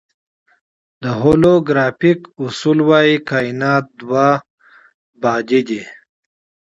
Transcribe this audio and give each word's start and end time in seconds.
د 1.01 1.03
هولوګرافیک 1.19 2.19
اصول 2.43 2.79
وایي 2.89 3.17
کائنات 3.29 3.85
دوه 3.99 4.27
بعدی 5.21 5.61
دی. 5.67 5.81